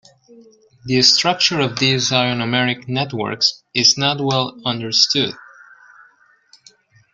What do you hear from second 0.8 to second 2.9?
The structure of these ionomeric